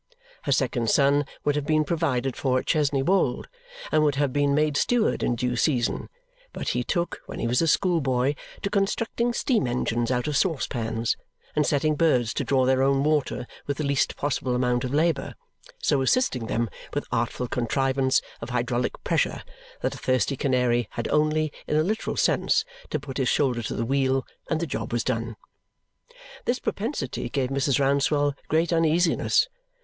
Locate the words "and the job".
24.49-24.91